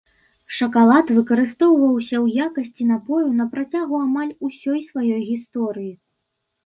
Шакалад 0.59 1.11
выкарыстоўваўся 1.17 2.15
ў 2.19 2.47
якасці 2.47 2.87
напою 2.93 3.27
на 3.43 3.47
працягу 3.55 3.95
амаль 4.07 4.35
усёй 4.51 4.79
сваёй 4.89 5.19
гісторыі. 5.31 5.93